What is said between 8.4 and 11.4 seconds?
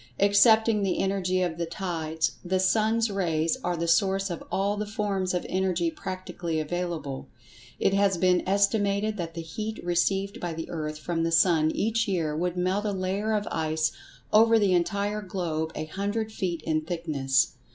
estimated that the heat received by the earth from the